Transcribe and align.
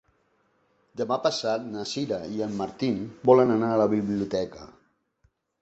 Demà 1.01 1.17
passat 1.25 1.67
na 1.75 1.85
Sira 1.91 2.19
i 2.37 2.43
en 2.47 2.57
Martí 2.63 2.91
volen 3.33 3.57
anar 3.59 3.73
a 3.75 3.79
la 3.85 3.89
biblioteca. 3.93 4.71